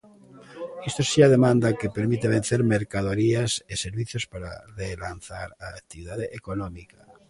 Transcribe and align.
Isto 0.89 1.01
xera 1.09 1.33
demanda 1.35 1.77
que 1.79 1.95
permite 1.97 2.31
vender 2.35 2.61
mercadorías 2.75 3.51
e 3.71 3.73
servizos 3.85 4.23
para 4.31 4.49
relanzar 4.81 5.47
a 5.65 5.67
actividade 5.81 6.25
económica. 6.39 6.99